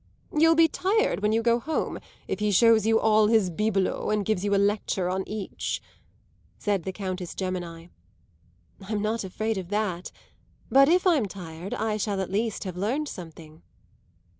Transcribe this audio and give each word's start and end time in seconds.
"You'll 0.35 0.55
be 0.55 0.67
tired 0.67 1.19
when 1.19 1.31
you 1.31 1.43
go 1.43 1.59
home, 1.59 1.99
if 2.27 2.39
he 2.39 2.49
shows 2.49 2.87
you 2.87 2.99
all 2.99 3.27
his 3.27 3.51
bibelots 3.51 4.11
and 4.11 4.25
gives 4.25 4.43
you 4.43 4.55
a 4.55 4.57
lecture 4.57 5.07
on 5.11 5.23
each," 5.29 5.79
said 6.57 6.85
the 6.85 6.91
Countess 6.91 7.35
Gemini. 7.35 7.85
"I'm 8.81 9.03
not 9.03 9.23
afraid 9.23 9.59
of 9.59 9.69
that; 9.69 10.11
but 10.71 10.89
if 10.89 11.05
I'm 11.05 11.27
tired 11.27 11.75
I 11.75 11.97
shall 11.97 12.19
at 12.19 12.31
least 12.31 12.63
have 12.63 12.77
learned 12.77 13.09
something." 13.09 13.61